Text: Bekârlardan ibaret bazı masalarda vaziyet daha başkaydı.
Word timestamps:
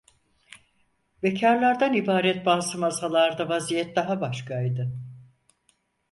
Bekârlardan 1.23 1.93
ibaret 1.93 2.45
bazı 2.45 2.77
masalarda 2.77 3.49
vaziyet 3.49 3.95
daha 3.95 4.21
başkaydı. 4.21 4.91